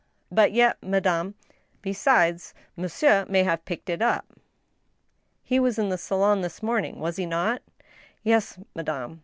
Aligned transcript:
*• 0.01 0.03
But 0.31 0.51
yet, 0.51 0.81
madame—"" 0.81 1.35
Besides, 1.83 2.55
monsieur 2.75 3.23
may 3.29 3.43
have 3.43 3.65
picked 3.65 3.87
it 3.87 4.01
up. 4.01 4.25
He 5.43 5.59
was 5.59 5.77
in 5.77 5.89
the 5.89 5.97
salon 5.99 6.41
this 6.41 6.63
morning, 6.63 6.99
was 6.99 7.17
he 7.17 7.27
not?"" 7.27 7.61
Yes, 8.33 8.57
madame." 8.73 9.19